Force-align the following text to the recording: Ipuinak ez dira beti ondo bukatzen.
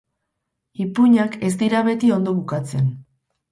Ipuinak 0.85 1.37
ez 1.51 1.53
dira 1.61 1.83
beti 1.91 2.11
ondo 2.19 2.35
bukatzen. 2.41 2.91